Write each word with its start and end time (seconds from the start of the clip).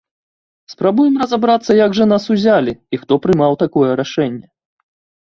Спрабуем 0.73 1.19
разабрацца, 1.23 1.71
як 1.85 1.91
жа 1.97 2.07
нас 2.13 2.23
узялі 2.37 2.73
і 2.97 3.01
хто 3.03 3.13
прымаў 3.27 3.53
такое 3.65 3.91
рашэнне. 4.01 4.43